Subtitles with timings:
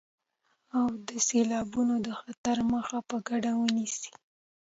[0.77, 4.09] او د سيلابونو د خطر مخه په ګډه ونيسئ.